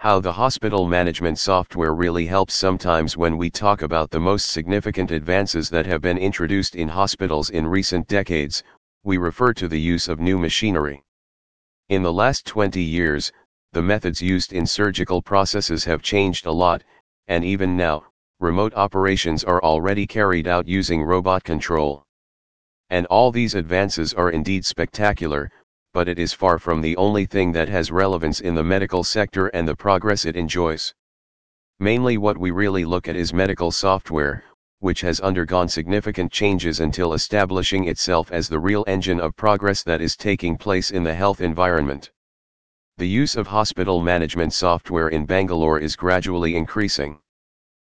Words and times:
How 0.00 0.20
the 0.20 0.34
hospital 0.34 0.86
management 0.86 1.40
software 1.40 1.92
really 1.92 2.24
helps 2.24 2.54
sometimes 2.54 3.16
when 3.16 3.36
we 3.36 3.50
talk 3.50 3.82
about 3.82 4.10
the 4.10 4.20
most 4.20 4.50
significant 4.50 5.10
advances 5.10 5.68
that 5.70 5.86
have 5.86 6.00
been 6.00 6.18
introduced 6.18 6.76
in 6.76 6.88
hospitals 6.88 7.50
in 7.50 7.66
recent 7.66 8.06
decades, 8.06 8.62
we 9.02 9.18
refer 9.18 9.52
to 9.54 9.66
the 9.66 9.80
use 9.80 10.06
of 10.06 10.20
new 10.20 10.38
machinery. 10.38 11.02
In 11.88 12.04
the 12.04 12.12
last 12.12 12.46
20 12.46 12.80
years, 12.80 13.32
the 13.72 13.82
methods 13.82 14.22
used 14.22 14.52
in 14.52 14.66
surgical 14.66 15.20
processes 15.20 15.84
have 15.86 16.00
changed 16.00 16.46
a 16.46 16.52
lot, 16.52 16.84
and 17.26 17.42
even 17.42 17.76
now, 17.76 18.04
remote 18.38 18.74
operations 18.74 19.42
are 19.42 19.60
already 19.64 20.06
carried 20.06 20.46
out 20.46 20.68
using 20.68 21.02
robot 21.02 21.42
control. 21.42 22.04
And 22.88 23.04
all 23.06 23.32
these 23.32 23.56
advances 23.56 24.14
are 24.14 24.30
indeed 24.30 24.64
spectacular, 24.64 25.50
but 25.98 26.06
it 26.06 26.20
is 26.20 26.32
far 26.32 26.60
from 26.60 26.80
the 26.80 26.96
only 26.96 27.26
thing 27.26 27.50
that 27.50 27.68
has 27.68 27.90
relevance 27.90 28.38
in 28.38 28.54
the 28.54 28.62
medical 28.62 29.02
sector 29.02 29.48
and 29.48 29.66
the 29.66 29.74
progress 29.74 30.24
it 30.24 30.36
enjoys. 30.36 30.94
Mainly 31.80 32.16
what 32.16 32.38
we 32.38 32.52
really 32.52 32.84
look 32.84 33.08
at 33.08 33.16
is 33.16 33.34
medical 33.34 33.72
software, 33.72 34.44
which 34.78 35.00
has 35.00 35.18
undergone 35.18 35.66
significant 35.66 36.30
changes 36.30 36.78
until 36.78 37.14
establishing 37.14 37.88
itself 37.88 38.30
as 38.30 38.48
the 38.48 38.60
real 38.60 38.84
engine 38.86 39.18
of 39.18 39.34
progress 39.34 39.82
that 39.82 40.00
is 40.00 40.14
taking 40.14 40.56
place 40.56 40.92
in 40.92 41.02
the 41.02 41.14
health 41.14 41.40
environment. 41.40 42.12
The 42.98 43.08
use 43.08 43.34
of 43.34 43.48
hospital 43.48 44.00
management 44.00 44.52
software 44.52 45.08
in 45.08 45.26
Bangalore 45.26 45.80
is 45.80 45.96
gradually 45.96 46.54
increasing. 46.54 47.18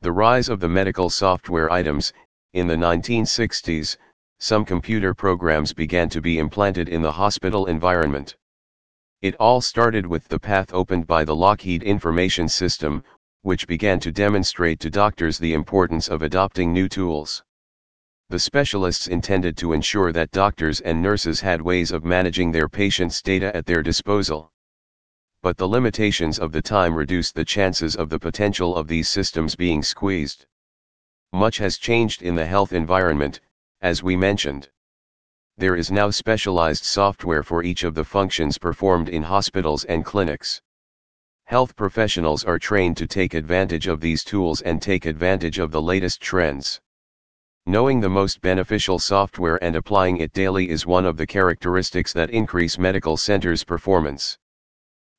The 0.00 0.12
rise 0.12 0.48
of 0.48 0.60
the 0.60 0.68
medical 0.68 1.10
software 1.10 1.72
items, 1.72 2.12
in 2.52 2.68
the 2.68 2.76
1960s, 2.76 3.96
some 4.42 4.64
computer 4.64 5.12
programs 5.12 5.74
began 5.74 6.08
to 6.08 6.22
be 6.22 6.38
implanted 6.38 6.88
in 6.88 7.02
the 7.02 7.12
hospital 7.12 7.66
environment. 7.66 8.38
It 9.20 9.36
all 9.36 9.60
started 9.60 10.06
with 10.06 10.26
the 10.28 10.40
path 10.40 10.72
opened 10.72 11.06
by 11.06 11.24
the 11.24 11.36
Lockheed 11.36 11.82
Information 11.82 12.48
System, 12.48 13.04
which 13.42 13.66
began 13.66 14.00
to 14.00 14.10
demonstrate 14.10 14.80
to 14.80 14.88
doctors 14.88 15.36
the 15.36 15.52
importance 15.52 16.08
of 16.08 16.22
adopting 16.22 16.72
new 16.72 16.88
tools. 16.88 17.44
The 18.30 18.38
specialists 18.38 19.08
intended 19.08 19.58
to 19.58 19.74
ensure 19.74 20.10
that 20.12 20.30
doctors 20.30 20.80
and 20.80 21.02
nurses 21.02 21.40
had 21.40 21.60
ways 21.60 21.90
of 21.90 22.02
managing 22.02 22.50
their 22.50 22.68
patients' 22.68 23.20
data 23.20 23.54
at 23.54 23.66
their 23.66 23.82
disposal. 23.82 24.50
But 25.42 25.58
the 25.58 25.68
limitations 25.68 26.38
of 26.38 26.52
the 26.52 26.62
time 26.62 26.94
reduced 26.94 27.34
the 27.34 27.44
chances 27.44 27.94
of 27.94 28.08
the 28.08 28.18
potential 28.18 28.74
of 28.74 28.88
these 28.88 29.10
systems 29.10 29.54
being 29.54 29.82
squeezed. 29.82 30.46
Much 31.30 31.58
has 31.58 31.76
changed 31.76 32.22
in 32.22 32.36
the 32.36 32.46
health 32.46 32.72
environment, 32.72 33.40
as 33.82 34.02
we 34.02 34.16
mentioned. 34.16 34.68
There 35.56 35.76
is 35.76 35.90
now 35.90 36.10
specialized 36.10 36.84
software 36.84 37.42
for 37.42 37.62
each 37.62 37.84
of 37.84 37.94
the 37.94 38.04
functions 38.04 38.58
performed 38.58 39.08
in 39.08 39.22
hospitals 39.22 39.84
and 39.84 40.04
clinics. 40.04 40.60
Health 41.44 41.74
professionals 41.76 42.44
are 42.44 42.58
trained 42.58 42.96
to 42.98 43.06
take 43.06 43.34
advantage 43.34 43.86
of 43.86 44.00
these 44.00 44.22
tools 44.22 44.60
and 44.60 44.80
take 44.80 45.06
advantage 45.06 45.58
of 45.58 45.70
the 45.70 45.82
latest 45.82 46.20
trends. 46.20 46.80
Knowing 47.66 48.00
the 48.00 48.08
most 48.08 48.40
beneficial 48.40 48.98
software 48.98 49.62
and 49.62 49.76
applying 49.76 50.16
it 50.18 50.32
daily 50.32 50.70
is 50.70 50.86
one 50.86 51.04
of 51.04 51.16
the 51.16 51.26
characteristics 51.26 52.12
that 52.12 52.30
increase 52.30 52.78
medical 52.78 53.16
centers' 53.16 53.64
performance. 53.64 54.38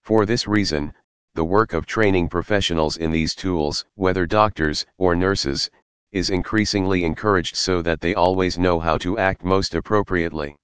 For 0.01 0.25
this 0.25 0.47
reason, 0.47 0.93
the 1.33 1.45
work 1.45 1.73
of 1.73 1.85
training 1.85 2.29
professionals 2.29 2.97
in 2.97 3.11
these 3.11 3.35
tools, 3.35 3.85
whether 3.95 4.25
doctors 4.25 4.85
or 4.97 5.15
nurses, 5.15 5.69
is 6.11 6.29
increasingly 6.29 7.03
encouraged 7.03 7.55
so 7.55 7.81
that 7.81 8.01
they 8.01 8.13
always 8.13 8.57
know 8.57 8.79
how 8.79 8.97
to 8.97 9.17
act 9.17 9.43
most 9.43 9.75
appropriately. 9.75 10.55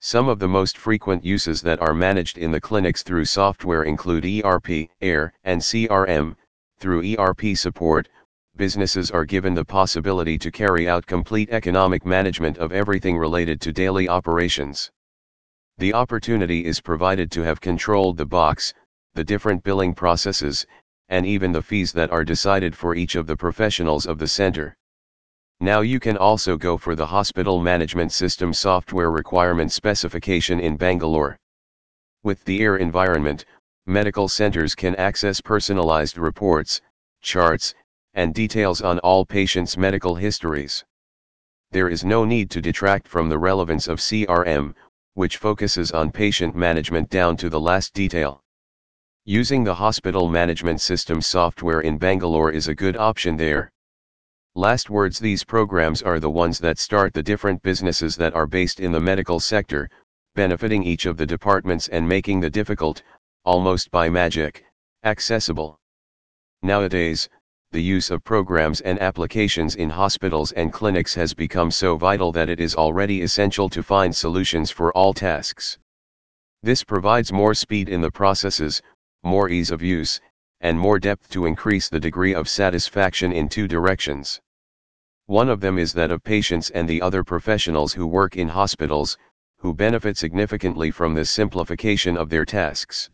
Some 0.00 0.28
of 0.28 0.38
the 0.38 0.46
most 0.46 0.78
frequent 0.78 1.24
uses 1.24 1.60
that 1.62 1.80
are 1.80 1.94
managed 1.94 2.38
in 2.38 2.52
the 2.52 2.60
clinics 2.60 3.02
through 3.02 3.24
software 3.24 3.82
include 3.82 4.24
ERP, 4.24 4.88
AIR, 5.00 5.32
and 5.42 5.60
CRM. 5.60 6.36
Through 6.78 7.16
ERP 7.16 7.56
support, 7.56 8.08
businesses 8.54 9.10
are 9.10 9.24
given 9.24 9.54
the 9.54 9.64
possibility 9.64 10.38
to 10.38 10.50
carry 10.50 10.88
out 10.88 11.06
complete 11.06 11.50
economic 11.50 12.04
management 12.04 12.58
of 12.58 12.70
everything 12.70 13.18
related 13.18 13.60
to 13.62 13.72
daily 13.72 14.08
operations. 14.08 14.90
The 15.78 15.94
opportunity 15.94 16.64
is 16.64 16.80
provided 16.80 17.30
to 17.32 17.42
have 17.42 17.60
controlled 17.60 18.16
the 18.16 18.26
box, 18.26 18.74
the 19.14 19.24
different 19.24 19.64
billing 19.64 19.94
processes, 19.94 20.66
and 21.08 21.24
even 21.24 21.52
the 21.52 21.62
fees 21.62 21.92
that 21.92 22.10
are 22.10 22.24
decided 22.24 22.76
for 22.76 22.94
each 22.94 23.14
of 23.14 23.26
the 23.26 23.36
professionals 23.36 24.06
of 24.06 24.18
the 24.18 24.28
center. 24.28 24.76
Now 25.60 25.80
you 25.80 25.98
can 25.98 26.16
also 26.16 26.56
go 26.56 26.76
for 26.76 26.94
the 26.94 27.06
Hospital 27.06 27.60
Management 27.60 28.12
System 28.12 28.52
Software 28.52 29.10
Requirement 29.10 29.72
Specification 29.72 30.60
in 30.60 30.76
Bangalore. 30.76 31.36
With 32.22 32.44
the 32.44 32.62
AIR 32.62 32.76
environment, 32.76 33.44
medical 33.86 34.28
centers 34.28 34.74
can 34.74 34.94
access 34.96 35.40
personalized 35.40 36.18
reports, 36.18 36.80
charts, 37.22 37.74
and 38.14 38.34
details 38.34 38.82
on 38.82 38.98
all 39.00 39.24
patients' 39.24 39.76
medical 39.76 40.14
histories. 40.14 40.84
There 41.70 41.88
is 41.88 42.04
no 42.04 42.24
need 42.24 42.50
to 42.50 42.60
detract 42.60 43.08
from 43.08 43.28
the 43.28 43.38
relevance 43.38 43.88
of 43.88 43.98
CRM, 43.98 44.74
which 45.14 45.38
focuses 45.38 45.90
on 45.90 46.12
patient 46.12 46.54
management 46.54 47.10
down 47.10 47.36
to 47.38 47.48
the 47.50 47.60
last 47.60 47.94
detail. 47.94 48.42
Using 49.30 49.62
the 49.62 49.74
hospital 49.74 50.30
management 50.30 50.80
system 50.80 51.20
software 51.20 51.82
in 51.82 51.98
Bangalore 51.98 52.50
is 52.50 52.66
a 52.66 52.74
good 52.74 52.96
option 52.96 53.36
there. 53.36 53.70
Last 54.54 54.88
words 54.88 55.18
These 55.18 55.44
programs 55.44 56.00
are 56.00 56.18
the 56.18 56.30
ones 56.30 56.58
that 56.60 56.78
start 56.78 57.12
the 57.12 57.22
different 57.22 57.62
businesses 57.62 58.16
that 58.16 58.32
are 58.32 58.46
based 58.46 58.80
in 58.80 58.90
the 58.90 59.00
medical 59.00 59.38
sector, 59.38 59.90
benefiting 60.34 60.82
each 60.82 61.04
of 61.04 61.18
the 61.18 61.26
departments 61.26 61.88
and 61.88 62.08
making 62.08 62.40
the 62.40 62.48
difficult, 62.48 63.02
almost 63.44 63.90
by 63.90 64.08
magic, 64.08 64.64
accessible. 65.04 65.78
Nowadays, 66.62 67.28
the 67.70 67.82
use 67.82 68.10
of 68.10 68.24
programs 68.24 68.80
and 68.80 68.98
applications 68.98 69.74
in 69.74 69.90
hospitals 69.90 70.52
and 70.52 70.72
clinics 70.72 71.12
has 71.12 71.34
become 71.34 71.70
so 71.70 71.98
vital 71.98 72.32
that 72.32 72.48
it 72.48 72.60
is 72.60 72.74
already 72.74 73.20
essential 73.20 73.68
to 73.68 73.82
find 73.82 74.16
solutions 74.16 74.70
for 74.70 74.90
all 74.92 75.12
tasks. 75.12 75.76
This 76.62 76.82
provides 76.82 77.30
more 77.30 77.52
speed 77.52 77.90
in 77.90 78.00
the 78.00 78.10
processes, 78.10 78.80
more 79.28 79.50
ease 79.50 79.70
of 79.70 79.82
use, 79.82 80.20
and 80.60 80.80
more 80.80 80.98
depth 80.98 81.28
to 81.30 81.44
increase 81.44 81.88
the 81.88 82.00
degree 82.00 82.34
of 82.34 82.48
satisfaction 82.48 83.30
in 83.30 83.48
two 83.48 83.68
directions. 83.68 84.40
One 85.26 85.50
of 85.50 85.60
them 85.60 85.78
is 85.78 85.92
that 85.92 86.10
of 86.10 86.24
patients 86.24 86.70
and 86.70 86.88
the 86.88 87.02
other 87.02 87.22
professionals 87.22 87.92
who 87.92 88.06
work 88.06 88.36
in 88.36 88.48
hospitals, 88.48 89.18
who 89.58 89.74
benefit 89.74 90.16
significantly 90.16 90.90
from 90.90 91.12
this 91.12 91.30
simplification 91.30 92.16
of 92.16 92.30
their 92.30 92.46
tasks. 92.46 93.10